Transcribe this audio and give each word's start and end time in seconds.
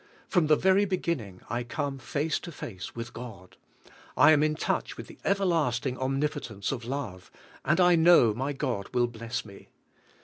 From 0.27 0.47
the 0.47 0.55
very 0.55 0.85
beginning 0.85 1.41
I 1.47 1.61
come 1.61 1.99
face 1.99 2.39
to 2.39 2.51
face 2.51 2.95
with 2.95 3.13
God; 3.13 3.55
I 4.17 4.31
am 4.31 4.41
in 4.41 4.55
touch 4.55 4.97
with 4.97 5.05
the 5.05 5.19
everlasting 5.23 5.95
omnipotence 5.95 6.71
of 6.71 6.85
love 6.85 7.29
and 7.63 7.79
I 7.79 7.95
know 7.95 8.33
my 8.33 8.51
God 8.51 8.89
will 8.95 9.05
bless 9.05 9.45
me. 9.45 9.67